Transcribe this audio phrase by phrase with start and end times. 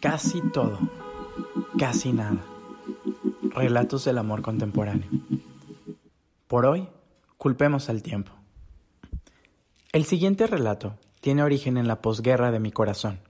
[0.00, 0.78] Casi todo,
[1.78, 2.44] casi nada.
[3.54, 5.08] Relatos del amor contemporáneo.
[6.48, 6.88] Por hoy,
[7.38, 8.32] culpemos al tiempo.
[9.92, 13.20] El siguiente relato tiene origen en la posguerra de mi corazón.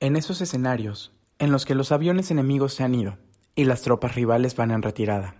[0.00, 3.16] En esos escenarios, en los que los aviones enemigos se han ido
[3.54, 5.36] y las tropas rivales van en retirada,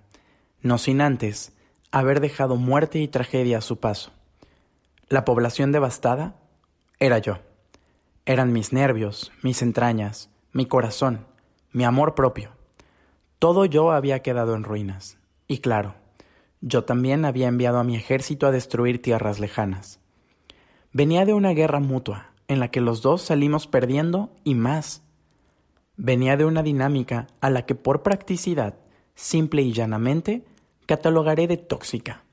[0.60, 1.52] no sin antes
[1.90, 4.12] haber dejado muerte y tragedia a su paso.
[5.12, 6.36] La población devastada
[6.98, 7.36] era yo.
[8.24, 11.26] Eran mis nervios, mis entrañas, mi corazón,
[11.70, 12.52] mi amor propio.
[13.38, 15.18] Todo yo había quedado en ruinas.
[15.48, 15.96] Y claro,
[16.62, 20.00] yo también había enviado a mi ejército a destruir tierras lejanas.
[20.94, 25.02] Venía de una guerra mutua, en la que los dos salimos perdiendo y más.
[25.98, 28.76] Venía de una dinámica a la que por practicidad,
[29.14, 30.46] simple y llanamente,
[30.86, 32.24] catalogaré de tóxica.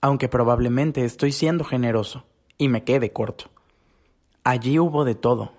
[0.00, 2.24] Aunque probablemente estoy siendo generoso,
[2.58, 3.46] y me quede corto.
[4.44, 5.52] Allí hubo de todo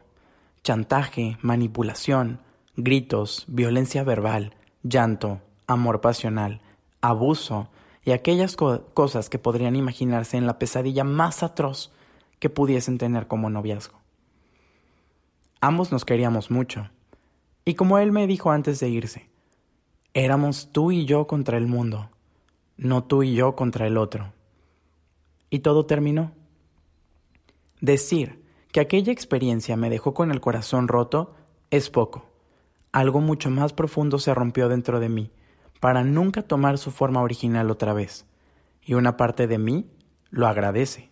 [0.63, 2.39] chantaje, manipulación,
[2.75, 4.53] gritos, violencia verbal,
[4.83, 6.61] llanto, amor pasional,
[7.01, 7.67] abuso
[8.05, 11.91] y aquellas cosas que podrían imaginarse en la pesadilla más atroz
[12.37, 13.97] que pudiesen tener como noviazgo.
[15.61, 16.89] Ambos nos queríamos mucho,
[17.65, 19.29] y como él me dijo antes de irse,
[20.13, 22.10] éramos tú y yo contra el mundo,
[22.81, 24.33] no tú y yo contra el otro.
[25.51, 26.31] Y todo terminó.
[27.79, 31.35] Decir que aquella experiencia me dejó con el corazón roto
[31.69, 32.25] es poco.
[32.91, 35.31] Algo mucho más profundo se rompió dentro de mí,
[35.79, 38.25] para nunca tomar su forma original otra vez,
[38.81, 39.85] y una parte de mí
[40.31, 41.11] lo agradece.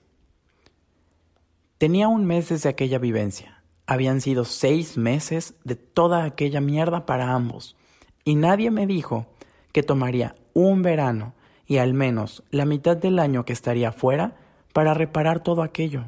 [1.78, 3.64] Tenía un mes desde aquella vivencia.
[3.86, 7.76] Habían sido seis meses de toda aquella mierda para ambos,
[8.24, 9.28] y nadie me dijo
[9.72, 11.36] que tomaría un verano
[11.70, 14.36] y al menos la mitad del año que estaría fuera
[14.74, 16.06] para reparar todo aquello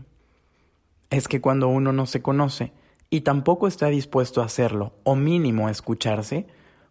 [1.11, 2.73] es que cuando uno no se conoce
[3.11, 6.47] y tampoco está dispuesto a hacerlo, o mínimo a escucharse,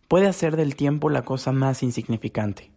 [0.07, 2.71] puede hacer del tiempo la cosa más insignificante.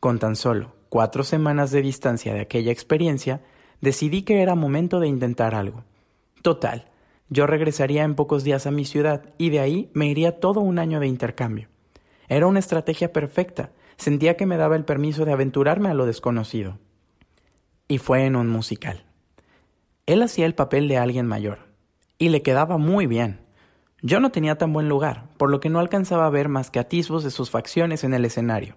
[0.00, 3.42] Con tan solo cuatro semanas de distancia de aquella experiencia,
[3.80, 5.84] decidí que era momento de intentar algo.
[6.42, 6.90] Total,
[7.28, 10.78] yo regresaría en pocos días a mi ciudad y de ahí me iría todo un
[10.78, 11.68] año de intercambio.
[12.28, 16.78] Era una estrategia perfecta, sentía que me daba el permiso de aventurarme a lo desconocido.
[17.88, 19.04] Y fue en un musical.
[20.06, 21.58] Él hacía el papel de alguien mayor,
[22.18, 23.40] y le quedaba muy bien.
[24.02, 26.78] Yo no tenía tan buen lugar, por lo que no alcanzaba a ver más que
[26.78, 28.76] atisbos de sus facciones en el escenario.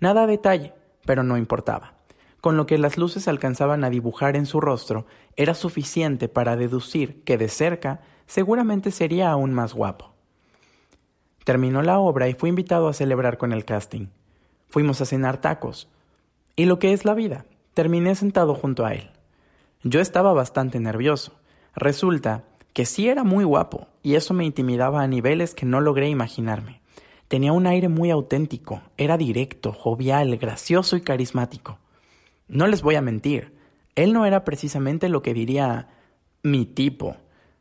[0.00, 1.94] Nada a detalle, pero no importaba.
[2.40, 7.22] Con lo que las luces alcanzaban a dibujar en su rostro, era suficiente para deducir
[7.24, 10.14] que de cerca seguramente sería aún más guapo.
[11.44, 14.08] Terminó la obra y fui invitado a celebrar con el casting.
[14.68, 15.88] Fuimos a cenar tacos.
[16.56, 19.10] Y lo que es la vida, terminé sentado junto a él.
[19.82, 21.32] Yo estaba bastante nervioso.
[21.74, 26.08] Resulta que sí era muy guapo, y eso me intimidaba a niveles que no logré
[26.08, 26.80] imaginarme.
[27.28, 31.78] Tenía un aire muy auténtico, era directo, jovial, gracioso y carismático.
[32.48, 33.54] No les voy a mentir,
[33.94, 35.88] él no era precisamente lo que diría
[36.42, 37.16] mi tipo,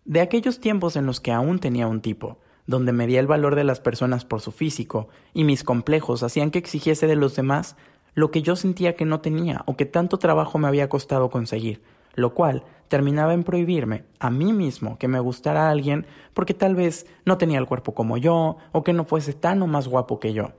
[0.06, 3.63] de aquellos tiempos en los que aún tenía un tipo, donde medía el valor de
[3.63, 7.75] las personas por su físico, y mis complejos hacían que exigiese de los demás
[8.16, 11.81] lo que yo sentía que no tenía o que tanto trabajo me había costado conseguir,
[12.16, 17.07] lo cual terminaba en prohibirme a mí mismo que me gustara alguien porque tal vez
[17.25, 20.34] no tenía el cuerpo como yo o que no fuese tan o más guapo que
[20.34, 20.52] yo.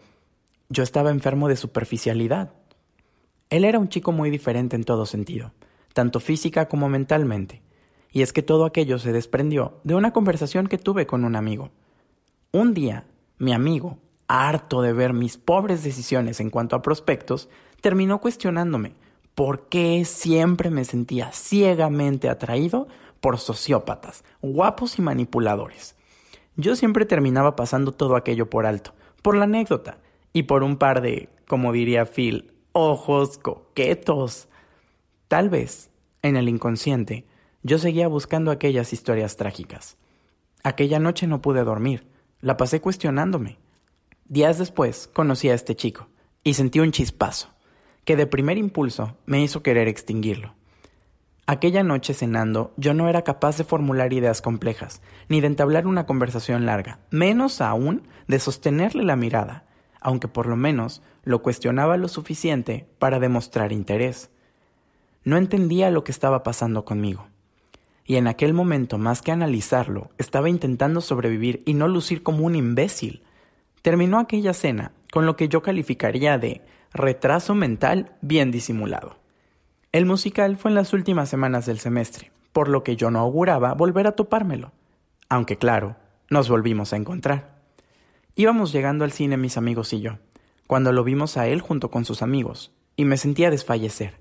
[0.69, 2.53] Yo estaba enfermo de superficialidad.
[3.51, 5.53] Él era un chico muy diferente en todo sentido,
[5.93, 7.63] tanto física como mentalmente,
[8.11, 11.71] y es que todo aquello se desprendió de una conversación que tuve con un amigo.
[12.55, 13.05] Un día,
[13.37, 13.99] mi amigo,
[14.29, 17.49] harto de ver mis pobres decisiones en cuanto a prospectos,
[17.81, 18.95] terminó cuestionándome
[19.35, 22.87] por qué siempre me sentía ciegamente atraído
[23.21, 25.97] por sociópatas, guapos y manipuladores.
[26.55, 29.99] Yo siempre terminaba pasando todo aquello por alto, por la anécdota
[30.33, 34.47] y por un par de, como diría Phil, ojos coquetos.
[35.27, 35.91] Tal vez,
[36.23, 37.27] en el inconsciente,
[37.65, 39.97] yo seguía buscando aquellas historias trágicas.
[40.63, 42.14] Aquella noche no pude dormir,
[42.45, 43.57] la pasé cuestionándome.
[44.27, 46.09] Días después conocí a este chico
[46.43, 47.49] y sentí un chispazo
[48.05, 50.55] que de primer impulso me hizo querer extinguirlo.
[51.47, 55.01] Aquella noche cenando yo no era capaz de formular ideas complejas,
[55.31, 59.65] ni de entablar una conversación larga, menos aún de sostenerle la mirada,
[59.99, 64.29] aunque por lo menos lo cuestionaba lo suficiente para demostrar interés.
[65.23, 67.27] No entendía lo que estaba pasando conmigo.
[68.05, 72.55] Y en aquel momento, más que analizarlo, estaba intentando sobrevivir y no lucir como un
[72.55, 73.23] imbécil.
[73.83, 76.63] Terminó aquella cena con lo que yo calificaría de
[76.93, 79.17] retraso mental bien disimulado.
[79.93, 83.75] El musical fue en las últimas semanas del semestre, por lo que yo no auguraba
[83.75, 84.73] volver a topármelo.
[85.29, 85.97] Aunque claro,
[86.31, 87.55] nos volvimos a encontrar.
[88.37, 90.19] Íbamos llegando al cine mis amigos y yo,
[90.67, 94.15] cuando lo vimos a él junto con sus amigos, y me sentía desfallecer.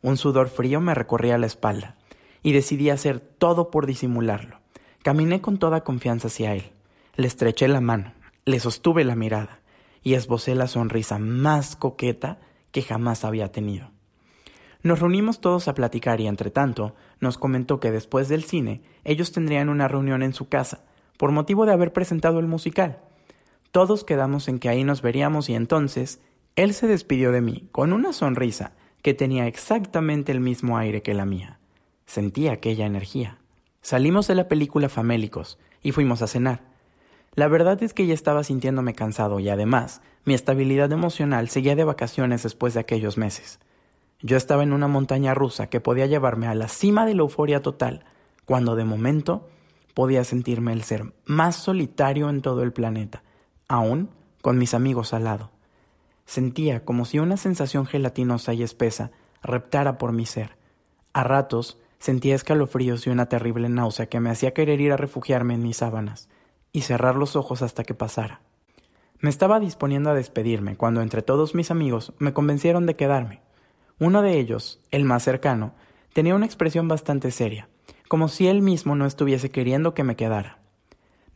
[0.00, 1.96] Un sudor frío me recorría la espalda,
[2.42, 4.60] y decidí hacer todo por disimularlo.
[5.02, 6.72] Caminé con toda confianza hacia él.
[7.16, 9.60] Le estreché la mano, le sostuve la mirada,
[10.02, 12.40] y esbocé la sonrisa más coqueta
[12.70, 13.90] que jamás había tenido.
[14.82, 19.30] Nos reunimos todos a platicar y entre tanto nos comentó que después del cine ellos
[19.30, 20.84] tendrían una reunión en su casa,
[21.16, 22.98] por motivo de haber presentado el musical.
[23.70, 26.20] Todos quedamos en que ahí nos veríamos y entonces
[26.56, 28.72] él se despidió de mí con una sonrisa
[29.02, 31.60] que tenía exactamente el mismo aire que la mía.
[32.06, 33.38] Sentí aquella energía.
[33.80, 36.62] Salimos de la película famélicos y fuimos a cenar.
[37.34, 41.84] La verdad es que ya estaba sintiéndome cansado y además mi estabilidad emocional seguía de
[41.84, 43.58] vacaciones después de aquellos meses.
[44.20, 47.60] Yo estaba en una montaña rusa que podía llevarme a la cima de la euforia
[47.60, 48.04] total,
[48.44, 49.48] cuando de momento
[49.94, 53.22] podía sentirme el ser más solitario en todo el planeta,
[53.66, 54.10] aún
[54.40, 55.50] con mis amigos al lado.
[56.24, 59.10] Sentía como si una sensación gelatinosa y espesa
[59.42, 60.56] reptara por mi ser.
[61.12, 65.54] A ratos sentía escalofríos y una terrible náusea que me hacía querer ir a refugiarme
[65.54, 66.28] en mis sábanas
[66.72, 68.40] y cerrar los ojos hasta que pasara.
[69.20, 73.40] Me estaba disponiendo a despedirme cuando entre todos mis amigos me convencieron de quedarme.
[74.00, 75.74] Uno de ellos, el más cercano,
[76.12, 77.68] tenía una expresión bastante seria,
[78.08, 80.58] como si él mismo no estuviese queriendo que me quedara.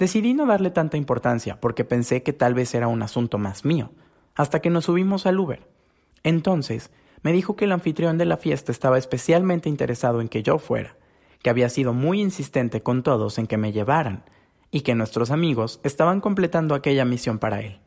[0.01, 3.93] Decidí no darle tanta importancia porque pensé que tal vez era un asunto más mío,
[4.35, 5.69] hasta que nos subimos al Uber.
[6.25, 6.91] Entonces,
[7.27, 10.95] me dijo que el anfitrión de la fiesta estaba especialmente interesado en que yo fuera,
[11.43, 14.23] que había sido muy insistente con todos en que me llevaran,
[14.71, 17.81] y que nuestros amigos estaban completando aquella misión para él.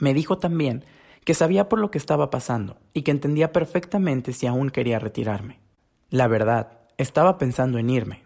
[0.00, 0.84] Me dijo también
[1.24, 5.60] que sabía por lo que estaba pasando y que entendía perfectamente si aún quería retirarme.
[6.08, 8.24] La verdad, estaba pensando en irme,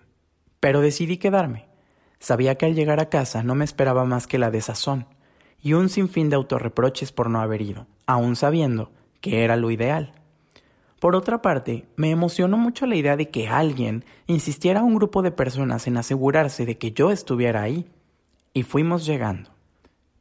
[0.59, 1.67] pero decidí quedarme.
[2.19, 5.07] Sabía que al llegar a casa no me esperaba más que la desazón
[5.61, 8.91] y un sinfín de autorreproches por no haber ido, aun sabiendo
[9.25, 10.13] que era lo ideal.
[11.01, 15.23] Por otra parte, me emocionó mucho la idea de que alguien insistiera a un grupo
[15.23, 17.87] de personas en asegurarse de que yo estuviera ahí.
[18.53, 19.49] Y fuimos llegando.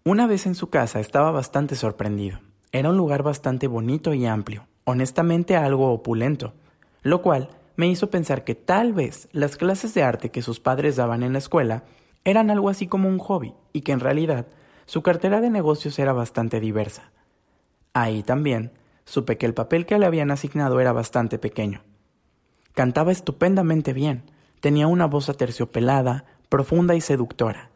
[0.05, 2.39] Una vez en su casa estaba bastante sorprendido.
[2.71, 6.53] Era un lugar bastante bonito y amplio, honestamente algo opulento,
[7.01, 10.95] lo cual me hizo pensar que tal vez las clases de arte que sus padres
[10.95, 11.83] daban en la escuela
[12.23, 14.47] eran algo así como un hobby y que en realidad
[14.85, 17.11] su cartera de negocios era bastante diversa.
[17.93, 18.71] Ahí también
[19.05, 21.81] supe que el papel que le habían asignado era bastante pequeño.
[22.73, 24.23] Cantaba estupendamente bien,
[24.59, 27.69] tenía una voz aterciopelada, profunda y seductora,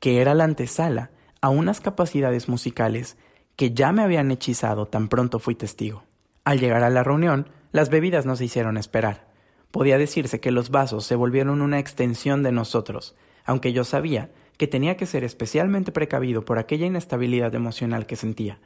[0.00, 3.16] que era la antesala a unas capacidades musicales
[3.56, 6.04] que ya me habían hechizado tan pronto fui testigo.
[6.44, 9.26] Al llegar a la reunión, las bebidas no se hicieron esperar.
[9.70, 13.14] Podía decirse que los vasos se volvieron una extensión de nosotros,
[13.44, 18.58] aunque yo sabía que tenía que ser especialmente precavido por aquella inestabilidad emocional que sentía.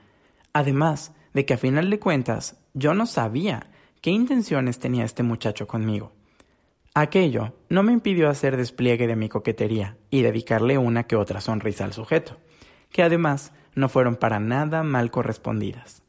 [0.52, 3.68] Además, de que a final de cuentas yo no sabía
[4.00, 6.12] qué intenciones tenía este muchacho conmigo.
[6.94, 11.84] Aquello no me impidió hacer despliegue de mi coquetería y dedicarle una que otra sonrisa
[11.84, 12.38] al sujeto,
[12.90, 16.02] que además no fueron para nada mal correspondidas.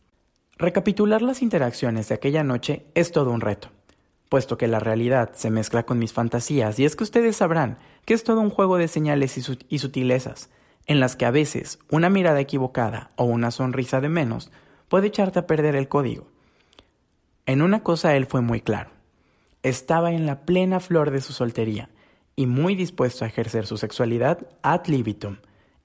[0.57, 3.69] Recapitular las interacciones de aquella noche es todo un reto,
[4.29, 8.13] puesto que la realidad se mezcla con mis fantasías y es que ustedes sabrán que
[8.15, 10.49] es todo un juego de señales y, y sutilezas,
[10.87, 14.51] en las que a veces una mirada equivocada o una sonrisa de menos
[14.91, 16.27] puede echarte a perder el código.
[17.45, 18.89] En una cosa él fue muy claro.
[19.63, 21.89] Estaba en la plena flor de su soltería
[22.35, 25.37] y muy dispuesto a ejercer su sexualidad ad libitum,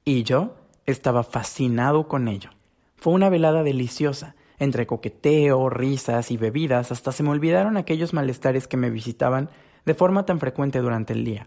[0.04, 2.50] y yo estaba fascinado con ello.
[2.96, 8.66] Fue una velada deliciosa, entre coqueteo, risas y bebidas, hasta se me olvidaron aquellos malestares
[8.66, 9.50] que me visitaban
[9.84, 11.46] de forma tan frecuente durante el día.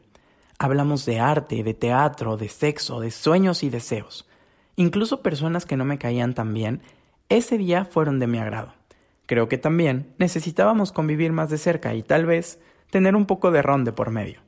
[0.59, 4.29] Hablamos de arte, de teatro, de sexo, de sueños y deseos.
[4.77, 6.81] Incluso personas que no me caían tan bien
[7.29, 8.73] ese día fueron de mi agrado.
[9.25, 12.59] Creo que también necesitábamos convivir más de cerca y tal vez
[12.89, 14.41] tener un poco de ron de por medio.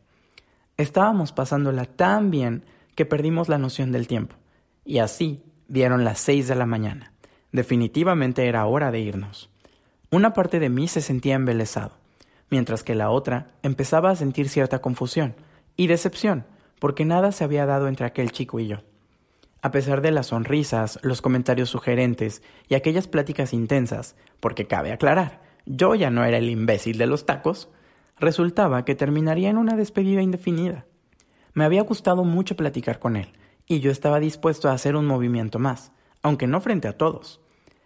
[0.78, 4.36] Estábamos pasándola tan bien que perdimos la noción del tiempo,
[4.84, 7.14] y así dieron las seis de la mañana.
[7.52, 9.50] Definitivamente era hora de irnos.
[10.10, 11.94] Una parte de mí se sentía embelesado,
[12.50, 15.36] mientras que la otra empezaba a sentir cierta confusión
[15.78, 16.46] y decepción,
[16.80, 18.80] porque nada se había dado entre aquel chico y yo.
[19.62, 25.42] A pesar de las sonrisas, los comentarios sugerentes y aquellas pláticas intensas, porque cabe aclarar,
[25.66, 27.70] yo ya no era el imbécil de los tacos,
[28.20, 30.86] resultaba que terminaría en una despedida indefinida.
[31.54, 33.34] Me había gustado mucho platicar con él,
[33.68, 35.92] y yo estaba dispuesto a hacer un movimiento más,
[36.24, 37.40] aunque no frente a todos.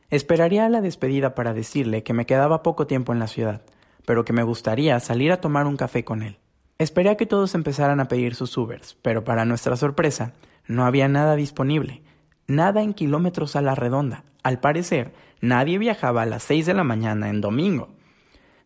[0.10, 3.64] Esperaría a la despedida para decirle que me quedaba poco tiempo en la ciudad,
[4.06, 6.38] pero que me gustaría salir a tomar un café con él.
[6.78, 10.34] Esperé a que todos empezaran a pedir sus Ubers, pero para nuestra sorpresa,
[10.68, 12.02] no había nada disponible,
[12.48, 14.24] nada en kilómetros a la redonda.
[14.44, 17.90] Al parecer, nadie viajaba a las seis de la mañana en domingo.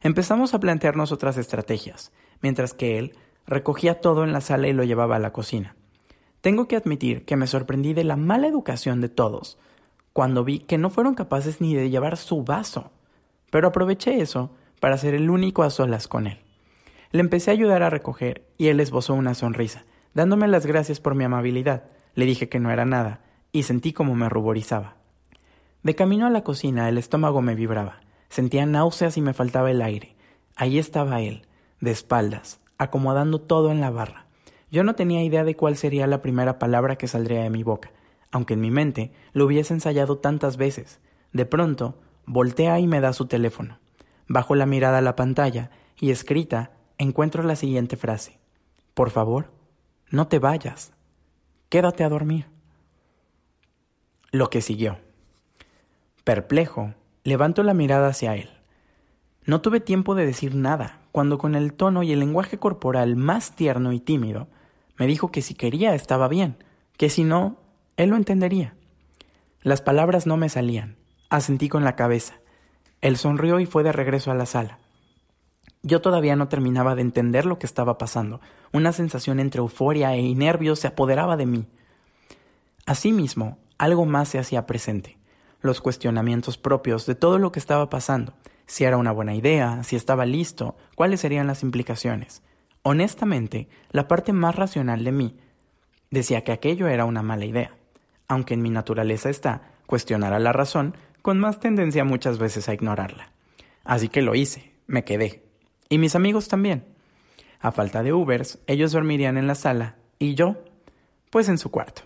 [0.01, 3.15] Empezamos a plantearnos otras estrategias, mientras que él
[3.46, 5.75] recogía todo en la sala y lo llevaba a la cocina.
[6.41, 9.58] Tengo que admitir que me sorprendí de la mala educación de todos,
[10.13, 12.91] cuando vi que no fueron capaces ni de llevar su vaso.
[13.51, 16.39] Pero aproveché eso para ser el único a solas con él.
[17.12, 21.16] Le empecé a ayudar a recoger y él esbozó una sonrisa, dándome las gracias por
[21.16, 21.84] mi amabilidad.
[22.16, 24.96] Le dije que no era nada y sentí como me ruborizaba.
[25.84, 29.82] De camino a la cocina el estómago me vibraba, sentía náuseas y me faltaba el
[29.82, 30.16] aire.
[30.56, 31.48] Ahí estaba él,
[31.80, 34.25] de espaldas, acomodando todo en la barra.
[34.72, 37.92] Yo no tenía idea de cuál sería la primera palabra que saldría de mi boca,
[38.32, 41.00] aunque en mi mente lo hubiese ensayado tantas veces.
[41.34, 43.80] De pronto, voltea y me da su teléfono.
[44.28, 48.39] Bajo la mirada a la pantalla y escrita encuentro la siguiente frase.
[48.94, 49.51] Por favor,
[50.10, 50.92] no te vayas.
[51.70, 52.48] Quédate a dormir.
[54.32, 54.98] Lo que siguió.
[56.24, 58.50] Perplejo, levanto la mirada hacia él.
[59.46, 63.56] No tuve tiempo de decir nada, cuando con el tono y el lenguaje corporal más
[63.56, 64.48] tierno y tímido,
[64.98, 66.58] me dijo que si quería estaba bien,
[66.98, 67.58] que si no,
[67.98, 68.75] él lo entendería.
[69.62, 70.98] Las palabras no me salían.
[71.30, 72.36] Asentí con la cabeza.
[73.01, 74.80] Él sonrió y fue de regreso a la sala.
[75.81, 78.41] Yo todavía no terminaba de entender lo que estaba pasando.
[78.74, 81.67] Una sensación entre euforia e nervios se apoderaba de mí.
[82.86, 85.17] Asimismo, algo más se hacía presente.
[85.62, 88.33] Los cuestionamientos propios de todo lo que estaba pasando.
[88.65, 92.43] Si era una buena idea, si estaba listo, cuáles serían las implicaciones.
[92.83, 95.38] Honestamente, la parte más racional de mí
[96.12, 97.75] decía que aquello era una mala idea,
[98.27, 102.74] aunque en mi naturaleza está cuestionar a la razón con más tendencia muchas veces a
[102.74, 103.31] ignorarla.
[103.83, 105.49] Así que lo hice, me quedé,
[105.89, 106.86] y mis amigos también.
[107.60, 110.63] A falta de Ubers, ellos dormirían en la sala y yo,
[111.29, 112.03] pues en su cuarto.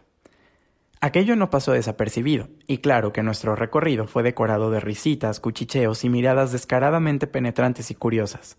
[1.02, 6.10] Aquello no pasó desapercibido, y claro que nuestro recorrido fue decorado de risitas, cuchicheos y
[6.10, 8.58] miradas descaradamente penetrantes y curiosas.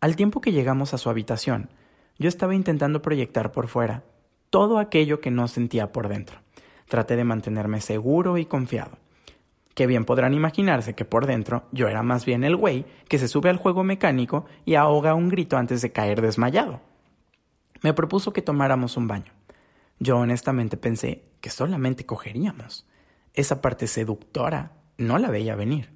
[0.00, 1.70] Al tiempo que llegamos a su habitación,
[2.18, 4.04] yo estaba intentando proyectar por fuera
[4.48, 6.38] todo aquello que no sentía por dentro.
[6.86, 8.98] Traté de mantenerme seguro y confiado
[9.74, 13.28] que bien podrán imaginarse que por dentro yo era más bien el güey que se
[13.28, 16.80] sube al juego mecánico y ahoga un grito antes de caer desmayado.
[17.82, 19.32] Me propuso que tomáramos un baño.
[19.98, 22.86] Yo honestamente pensé que solamente cogeríamos.
[23.34, 25.90] Esa parte seductora no la veía venir.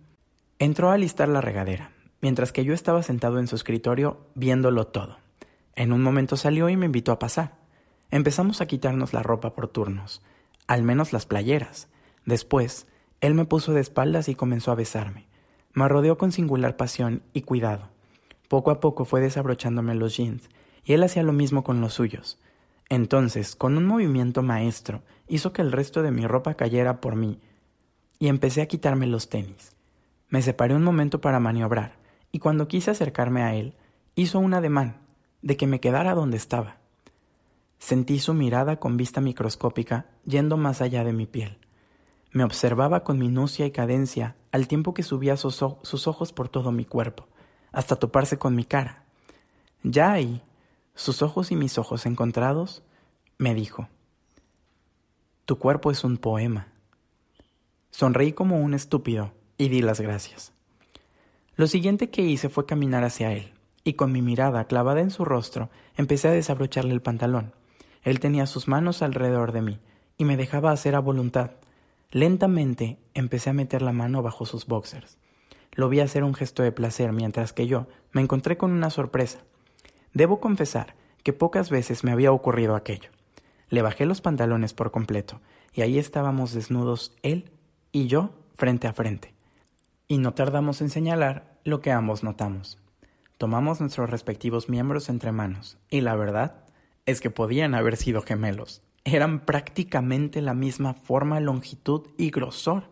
[0.58, 5.18] Entró a alistar la regadera, mientras que yo estaba sentado en su escritorio viéndolo todo.
[5.74, 7.56] En un momento salió y me invitó a pasar.
[8.10, 10.22] Empezamos a quitarnos la ropa por turnos,
[10.66, 11.88] al menos las playeras.
[12.24, 12.86] Después,
[13.20, 15.26] él me puso de espaldas y comenzó a besarme.
[15.72, 17.88] Me rodeó con singular pasión y cuidado.
[18.48, 20.48] Poco a poco fue desabrochándome los jeans,
[20.84, 22.38] y él hacía lo mismo con los suyos.
[22.88, 27.40] Entonces, con un movimiento maestro, hizo que el resto de mi ropa cayera por mí,
[28.18, 29.74] y empecé a quitarme los tenis.
[30.28, 31.96] Me separé un momento para maniobrar,
[32.30, 33.74] y cuando quise acercarme a él,
[34.14, 35.00] hizo un ademán
[35.42, 36.78] de que me quedara donde estaba.
[37.78, 41.58] Sentí su mirada con vista microscópica yendo más allá de mi piel.
[42.36, 46.84] Me observaba con minucia y cadencia al tiempo que subía sus, ojos por todo mi
[46.84, 47.28] cuerpo,
[47.72, 49.06] hasta toparse con mi cara.
[49.82, 50.42] Ya ahí,
[50.94, 52.82] sus ojos y mis ojos encontrados,
[53.38, 53.88] me dijo,
[55.46, 56.68] Tu cuerpo es un poema.
[57.90, 60.52] Sonreí como un estúpido y di las gracias.
[61.54, 65.24] Lo siguiente que hice fue caminar hacia él, y con mi mirada clavada en su
[65.24, 67.54] rostro empecé a desabrocharle el pantalón.
[68.02, 69.78] Él tenía sus manos alrededor de mí,
[70.18, 71.52] y me dejaba hacer a voluntad,
[72.16, 75.18] Lentamente empecé a meter la mano bajo sus boxers.
[75.72, 79.40] Lo vi hacer un gesto de placer mientras que yo me encontré con una sorpresa.
[80.14, 83.10] Debo confesar que pocas veces me había ocurrido aquello.
[83.68, 85.42] Le bajé los pantalones por completo
[85.74, 87.50] y ahí estábamos desnudos él
[87.92, 89.34] y yo frente a frente.
[90.08, 92.78] Y no tardamos en señalar lo que ambos notamos.
[93.36, 96.64] Tomamos nuestros respectivos miembros entre manos y la verdad
[97.04, 102.90] es que podían haber sido gemelos eran prácticamente la misma forma, longitud y grosor,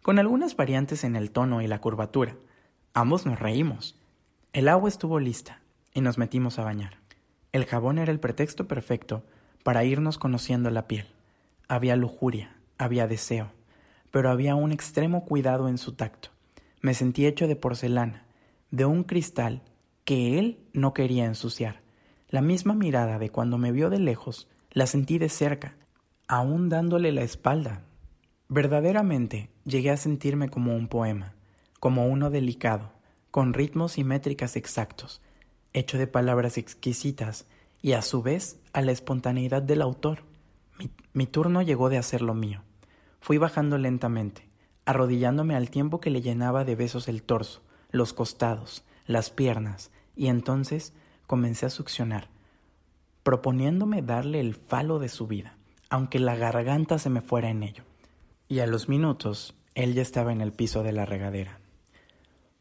[0.00, 2.36] con algunas variantes en el tono y la curvatura.
[2.94, 3.98] Ambos nos reímos.
[4.52, 5.60] El agua estuvo lista
[5.92, 6.98] y nos metimos a bañar.
[7.50, 9.24] El jabón era el pretexto perfecto
[9.64, 11.08] para irnos conociendo la piel.
[11.66, 13.50] Había lujuria, había deseo,
[14.12, 16.28] pero había un extremo cuidado en su tacto.
[16.80, 18.24] Me sentí hecho de porcelana,
[18.70, 19.62] de un cristal
[20.04, 21.85] que él no quería ensuciar.
[22.28, 25.76] La misma mirada de cuando me vio de lejos la sentí de cerca,
[26.26, 27.84] aún dándole la espalda.
[28.48, 31.34] Verdaderamente llegué a sentirme como un poema,
[31.78, 32.92] como uno delicado,
[33.30, 35.22] con ritmos y métricas exactos,
[35.72, 37.46] hecho de palabras exquisitas
[37.80, 40.24] y a su vez a la espontaneidad del autor.
[40.78, 42.62] Mi, mi turno llegó de hacer lo mío.
[43.20, 44.48] Fui bajando lentamente,
[44.84, 50.26] arrodillándome al tiempo que le llenaba de besos el torso, los costados, las piernas, y
[50.26, 50.92] entonces
[51.26, 52.28] comencé a succionar,
[53.22, 55.56] proponiéndome darle el falo de su vida,
[55.90, 57.84] aunque la garganta se me fuera en ello.
[58.48, 61.58] Y a los minutos él ya estaba en el piso de la regadera.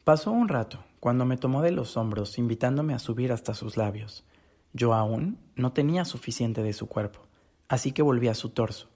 [0.04, 4.26] Pasó un rato, cuando me tomó de los hombros, invitándome a subir hasta sus labios.
[4.74, 7.22] Yo aún no tenía suficiente de su cuerpo,
[7.68, 8.90] así que volví a su torso.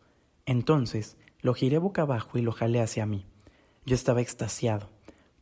[0.46, 3.26] Entonces lo giré boca abajo y lo jalé hacia mí.
[3.86, 4.90] Yo estaba extasiado,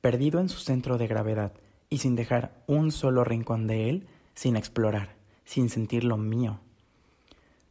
[0.02, 1.54] perdido en su centro de gravedad,
[1.90, 4.08] y sin dejar un solo rincón de él
[4.38, 5.16] sin explorar,
[5.46, 6.60] sin sentir lo mío.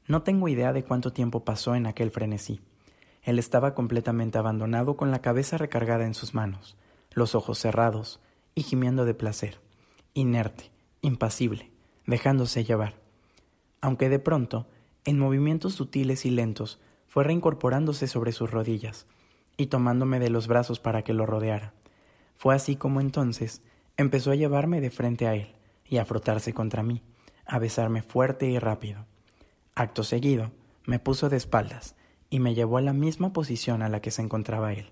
[0.08, 2.60] No tengo idea de cuánto tiempo pasó en aquel frenesí.
[3.22, 6.76] Él estaba completamente abandonado con la cabeza recargada en sus manos,
[7.12, 8.18] los ojos cerrados
[8.56, 9.60] y gimiendo de placer,
[10.12, 11.70] inerte, impasible,
[12.04, 12.96] dejándose llevar.
[13.80, 14.66] Aunque de pronto,
[15.04, 19.06] en movimientos sutiles y lentos, fue reincorporándose sobre sus rodillas
[19.56, 21.74] y tomándome de los brazos para que lo rodeara.
[22.34, 23.62] Fue así como entonces
[23.96, 25.55] empezó a llevarme de frente a él
[25.88, 27.02] y a frotarse contra mí,
[27.46, 29.06] a besarme fuerte y rápido.
[29.74, 30.52] Acto seguido,
[30.84, 31.96] me puso de espaldas
[32.30, 34.90] y me llevó a la misma posición a la que se encontraba él,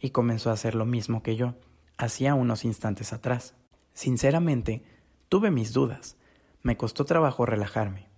[0.00, 1.54] y comenzó a hacer lo mismo que yo,
[1.98, 3.54] hacía unos instantes atrás.
[3.92, 4.82] Sinceramente,
[5.28, 6.16] tuve mis dudas.
[6.62, 8.08] Me costó trabajo relajarme.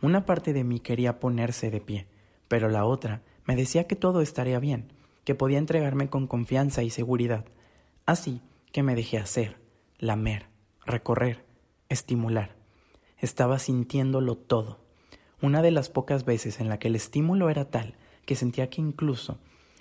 [0.00, 2.06] Una parte de mí quería ponerse de pie,
[2.48, 4.92] pero la otra me decía que todo estaría bien,
[5.24, 7.44] que podía entregarme con confianza y seguridad.
[8.06, 9.58] Así que me dejé hacer,
[9.98, 10.46] lamer,
[10.84, 11.44] recorrer,
[11.94, 12.54] estimular.
[13.18, 14.78] Estaba sintiéndolo todo.
[15.40, 17.96] Una de las pocas veces en la que el estímulo era tal
[18.26, 19.38] que sentía que incluso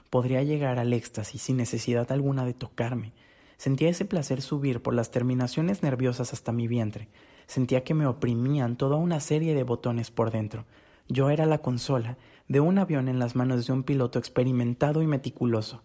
[0.09, 3.13] podría llegar al éxtasis sin necesidad alguna de tocarme.
[3.57, 7.07] Sentía ese placer subir por las terminaciones nerviosas hasta mi vientre.
[7.47, 10.65] Sentía que me oprimían toda una serie de botones por dentro.
[11.07, 15.07] Yo era la consola de un avión en las manos de un piloto experimentado y
[15.07, 15.81] meticuloso.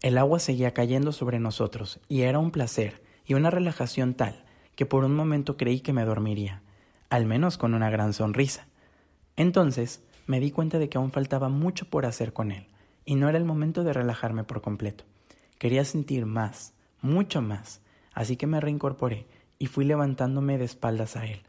[0.00, 4.45] El agua seguía cayendo sobre nosotros, y era un placer y una relajación tal
[4.76, 6.62] que por un momento creí que me dormiría,
[7.10, 8.66] al menos con una gran sonrisa.
[9.36, 12.66] Entonces me di cuenta de que aún faltaba mucho por hacer con él,
[13.04, 15.04] y no era el momento de relajarme por completo.
[15.58, 17.80] Quería sentir más, mucho más,
[18.12, 19.26] así que me reincorporé
[19.58, 21.40] y fui levantándome de espaldas a él.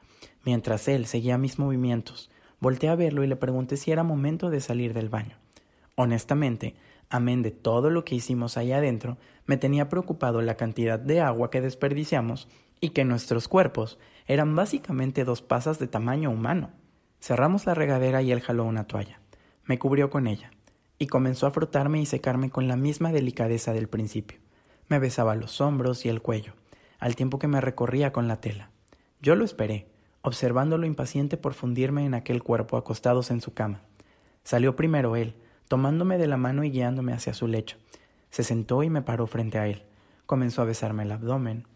[0.45, 4.61] Mientras él seguía mis movimientos, volteé a verlo y le pregunté si era momento de
[4.61, 5.35] salir del baño.
[5.95, 6.75] Honestamente,
[7.09, 11.49] amén de todo lo que hicimos ahí adentro, me tenía preocupado la cantidad de agua
[11.49, 12.47] que desperdiciamos
[12.79, 16.71] y que nuestros cuerpos eran básicamente dos pasas de tamaño humano.
[17.19, 19.19] Cerramos la regadera y él jaló una toalla.
[19.65, 20.51] Me cubrió con ella
[20.99, 24.39] y comenzó a frotarme y secarme con la misma delicadeza del principio.
[24.87, 26.53] Me besaba los hombros y el cuello,
[26.99, 28.71] al tiempo que me recorría con la tela.
[29.21, 29.87] Yo lo esperé,
[30.21, 33.81] observándolo impaciente por fundirme en aquel cuerpo acostados en su cama.
[34.43, 35.35] Salió primero él,
[35.67, 37.77] tomándome de la mano y guiándome hacia su lecho.
[38.29, 39.83] Se sentó y me paró frente a él.
[40.25, 41.67] Comenzó a besarme el abdomen,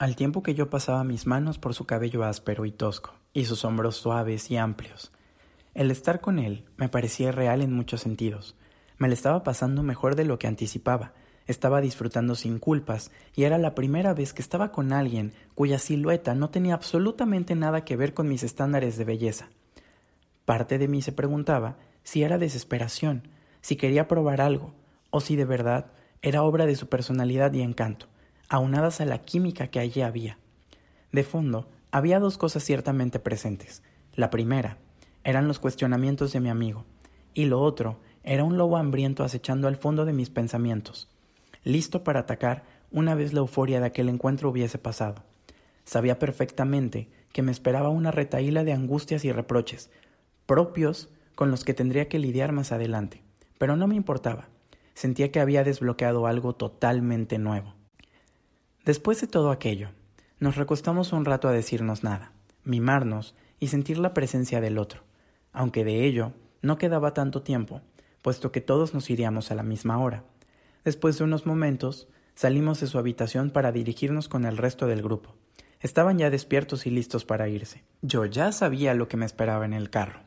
[0.00, 3.66] al tiempo que yo pasaba mis manos por su cabello áspero y tosco, y sus
[3.66, 5.12] hombros suaves y amplios.
[5.74, 8.56] El estar con él me parecía real en muchos sentidos.
[8.96, 11.12] Me le estaba pasando mejor de lo que anticipaba,
[11.46, 16.34] estaba disfrutando sin culpas, y era la primera vez que estaba con alguien cuya silueta
[16.34, 19.50] no tenía absolutamente nada que ver con mis estándares de belleza.
[20.46, 23.28] Parte de mí se preguntaba si era desesperación,
[23.60, 24.72] si quería probar algo,
[25.10, 28.06] o si de verdad era obra de su personalidad y encanto,
[28.50, 30.36] aunadas a la química que allí había.
[31.12, 33.82] De fondo, había dos cosas ciertamente presentes.
[34.14, 34.76] La primera
[35.22, 36.84] eran los cuestionamientos de mi amigo,
[37.32, 41.08] y lo otro era un lobo hambriento acechando al fondo de mis pensamientos,
[41.62, 45.22] listo para atacar una vez la euforia de aquel encuentro hubiese pasado.
[45.84, 49.90] Sabía perfectamente que me esperaba una retaíla de angustias y reproches,
[50.46, 53.22] propios con los que tendría que lidiar más adelante,
[53.58, 54.48] pero no me importaba.
[54.94, 57.79] Sentía que había desbloqueado algo totalmente nuevo.
[58.84, 59.90] Después de todo aquello,
[60.38, 62.32] nos recostamos un rato a decirnos nada,
[62.64, 65.02] mimarnos y sentir la presencia del otro,
[65.52, 67.82] aunque de ello no quedaba tanto tiempo,
[68.22, 70.24] puesto que todos nos iríamos a la misma hora.
[70.82, 75.34] Después de unos momentos, salimos de su habitación para dirigirnos con el resto del grupo.
[75.80, 77.84] Estaban ya despiertos y listos para irse.
[78.00, 80.20] Yo ya sabía lo que me esperaba en el carro.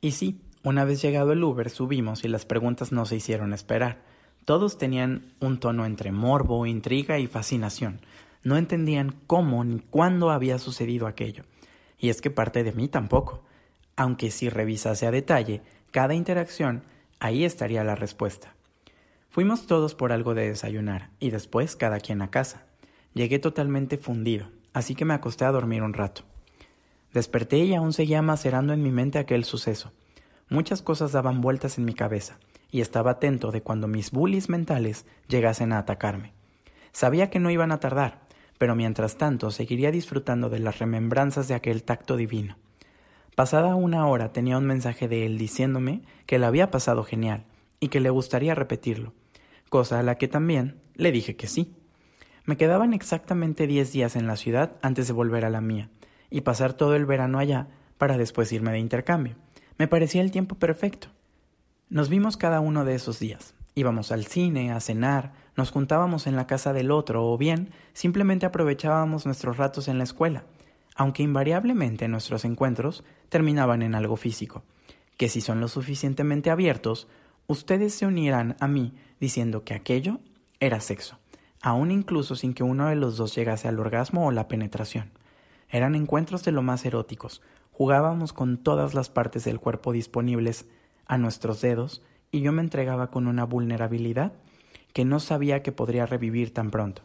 [0.00, 4.02] Y sí, una vez llegado el Uber subimos y las preguntas no se hicieron esperar.
[4.46, 8.00] Todos tenían un tono entre morbo, intriga y fascinación.
[8.44, 11.42] No entendían cómo ni cuándo había sucedido aquello.
[11.98, 13.42] Y es que parte de mí tampoco.
[13.96, 16.84] Aunque si revisase a detalle cada interacción,
[17.18, 18.54] ahí estaría la respuesta.
[19.30, 22.66] Fuimos todos por algo de desayunar y después cada quien a casa.
[23.14, 26.22] Llegué totalmente fundido, así que me acosté a dormir un rato.
[27.12, 29.90] Desperté y aún seguía macerando en mi mente aquel suceso.
[30.48, 32.38] Muchas cosas daban vueltas en mi cabeza,
[32.70, 36.32] y estaba atento de cuando mis bullies mentales llegasen a atacarme.
[36.92, 38.20] Sabía que no iban a tardar,
[38.58, 42.56] pero mientras tanto seguiría disfrutando de las remembranzas de aquel tacto divino.
[43.34, 47.44] Pasada una hora tenía un mensaje de él diciéndome que le había pasado genial
[47.80, 49.12] y que le gustaría repetirlo,
[49.68, 51.74] cosa a la que también le dije que sí.
[52.46, 55.90] Me quedaban exactamente diez días en la ciudad antes de volver a la mía
[56.30, 59.36] y pasar todo el verano allá para después irme de intercambio.
[59.78, 61.08] Me parecía el tiempo perfecto.
[61.88, 63.54] Nos vimos cada uno de esos días.
[63.76, 68.44] Íbamos al cine, a cenar, nos juntábamos en la casa del otro o bien simplemente
[68.44, 70.42] aprovechábamos nuestros ratos en la escuela,
[70.96, 74.64] aunque invariablemente nuestros encuentros terminaban en algo físico,
[75.16, 77.06] que si son lo suficientemente abiertos,
[77.46, 80.18] ustedes se unirán a mí diciendo que aquello
[80.58, 81.20] era sexo,
[81.62, 85.12] aun incluso sin que uno de los dos llegase al orgasmo o la penetración.
[85.68, 90.66] Eran encuentros de lo más eróticos, jugábamos con todas las partes del cuerpo disponibles
[91.06, 94.32] a nuestros dedos y yo me entregaba con una vulnerabilidad
[94.92, 97.02] que no sabía que podría revivir tan pronto.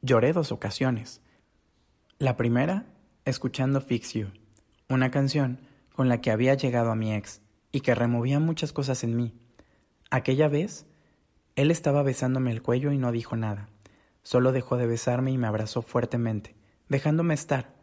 [0.00, 1.20] Lloré dos ocasiones.
[2.18, 2.86] La primera,
[3.24, 4.28] escuchando Fix You,
[4.88, 5.58] una canción
[5.94, 7.40] con la que había llegado a mi ex
[7.72, 9.34] y que removía muchas cosas en mí.
[10.10, 10.86] Aquella vez,
[11.56, 13.68] él estaba besándome el cuello y no dijo nada.
[14.22, 16.54] Solo dejó de besarme y me abrazó fuertemente,
[16.88, 17.74] dejándome estar,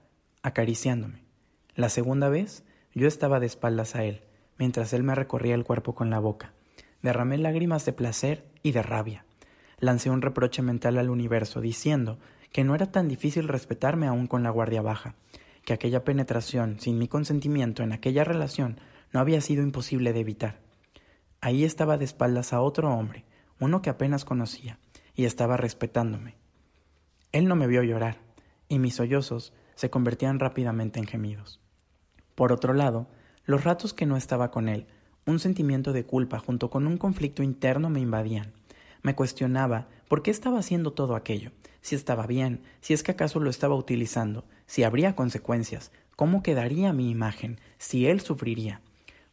[0.42, 1.26] acariciándome.
[1.76, 4.22] La segunda vez, yo estaba de espaldas a él,
[4.60, 6.54] mientras él me recorría el cuerpo con la boca.
[7.02, 9.26] Derramé lágrimas de placer y de rabia.
[9.80, 12.20] Lancé un reproche mental al universo, diciendo
[12.52, 15.16] que no era tan difícil respetarme aún con la guardia baja,
[15.64, 18.80] que aquella penetración sin mi consentimiento en aquella relación
[19.14, 20.60] no había sido imposible de evitar.
[21.42, 23.24] Ahí estaba de espaldas a otro hombre,
[23.60, 24.78] uno que apenas conocía,
[25.16, 26.36] y estaba respetándome.
[27.32, 28.18] Él no me vio llorar,
[28.68, 31.62] y mis sollozos se convertían rápidamente en gemidos.
[32.36, 33.08] Por otro lado,
[33.50, 34.86] los ratos que no estaba con él,
[35.26, 38.54] un sentimiento de culpa junto con un conflicto interno me invadían.
[39.02, 41.50] Me cuestionaba por qué estaba haciendo todo aquello,
[41.82, 46.94] si estaba bien, si es que acaso lo estaba utilizando, si habría consecuencias, cómo quedaría
[46.94, 48.82] mi imagen, si él sufriría.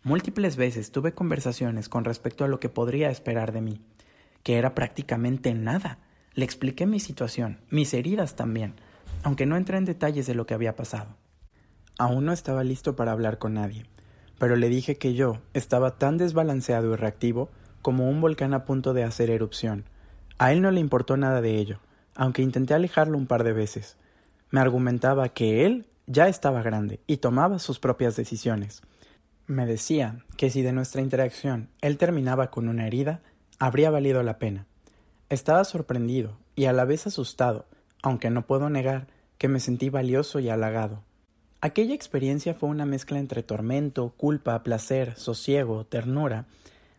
[0.02, 3.83] Múltiples veces tuve conversaciones con respecto a lo que podría esperar de mí,
[4.42, 5.98] que era prácticamente nada.
[6.33, 8.76] Le expliqué mi situación, mis heridas también,
[9.24, 11.18] aunque no entré en detalles de lo que había pasado.
[11.98, 13.85] Aún no estaba listo para hablar con nadie
[14.38, 17.49] pero le dije que yo estaba tan desbalanceado y reactivo
[17.83, 19.85] como un volcán a punto de hacer erupción.
[20.38, 21.79] A él no le importó nada de ello,
[22.14, 23.96] aunque intenté alejarlo un par de veces.
[24.51, 28.83] Me argumentaba que él ya estaba grande y tomaba sus propias decisiones.
[29.46, 33.20] Me decía que si de nuestra interacción él terminaba con una herida,
[33.59, 34.66] habría valido la pena.
[35.29, 37.66] Estaba sorprendido y a la vez asustado,
[38.03, 39.07] aunque no puedo negar
[39.38, 41.03] que me sentí valioso y halagado.
[41.61, 46.45] Aquella experiencia fue una mezcla entre tormento, culpa, placer, sosiego, ternura.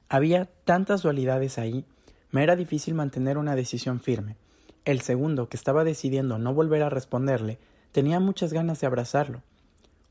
[0.10, 1.86] Había tantas dualidades ahí,
[2.32, 4.36] me era difícil mantener una decisión firme.
[4.84, 7.60] El segundo, que estaba decidiendo no volver a responderle,
[7.92, 9.44] tenía muchas ganas de abrazarlo.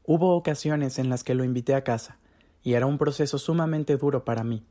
[0.05, 2.17] Hubo ocasiones en las que lo invité a casa,
[2.63, 4.63] y era un proceso sumamente duro para mí,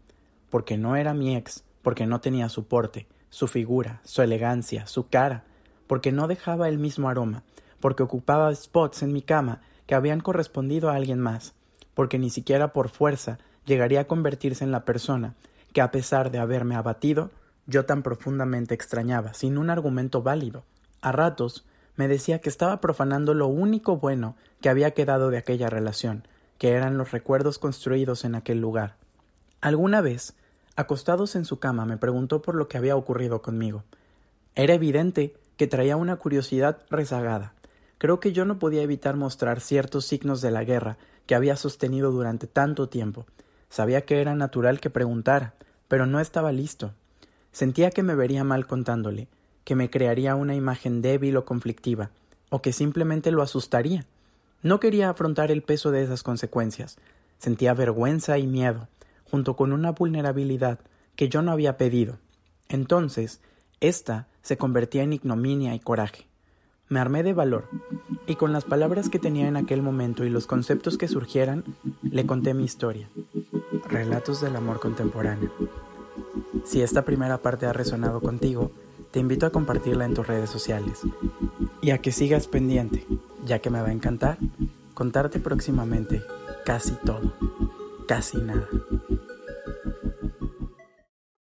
[0.49, 5.09] porque no era mi ex, porque no tenía su porte, su figura, su elegancia, su
[5.09, 5.43] cara,
[5.87, 7.43] porque no dejaba el mismo aroma,
[7.79, 11.53] porque ocupaba spots en mi cama que habían correspondido a alguien más,
[11.93, 15.35] porque ni siquiera por fuerza llegaría a convertirse en la persona
[15.73, 17.31] que a pesar de haberme abatido,
[17.67, 20.63] yo tan profundamente extrañaba, sin un argumento válido.
[21.01, 21.65] A ratos
[21.97, 26.71] me decía que estaba profanando lo único bueno que había quedado de aquella relación, que
[26.71, 28.95] eran los recuerdos construidos en aquel lugar.
[29.61, 30.33] Alguna vez,
[30.75, 33.83] acostados en su cama, me preguntó por lo que había ocurrido conmigo.
[34.55, 37.53] Era evidente que traía una curiosidad rezagada,
[38.05, 42.11] creo que yo no podía evitar mostrar ciertos signos de la guerra que había sostenido
[42.11, 43.25] durante tanto tiempo.
[43.67, 45.55] Sabía que era natural que preguntara,
[45.87, 46.93] pero no estaba listo.
[47.51, 49.27] Sentía que me vería mal contándole,
[49.63, 52.11] que me crearía una imagen débil o conflictiva,
[52.51, 54.05] o que simplemente lo asustaría.
[54.61, 56.97] No quería afrontar el peso de esas consecuencias.
[57.39, 58.87] Sentía vergüenza y miedo,
[59.23, 60.77] junto con una vulnerabilidad
[61.15, 62.19] que yo no había pedido.
[62.69, 63.41] Entonces,
[63.79, 66.27] ésta se convertía en ignominia y coraje.
[66.87, 67.65] Me armé de valor,
[68.27, 71.63] y con las palabras que tenía en aquel momento y los conceptos que surgieran,
[72.03, 73.09] le conté mi historia.
[73.89, 75.51] Relatos del amor contemporáneo.
[76.63, 78.71] Si esta primera parte ha resonado contigo,
[79.11, 81.01] te invito a compartirla en tus redes sociales
[81.81, 83.05] y a que sigas pendiente,
[83.45, 84.37] ya que me va a encantar
[84.95, 86.23] contarte próximamente
[86.65, 87.33] casi todo,
[88.07, 88.67] casi nada.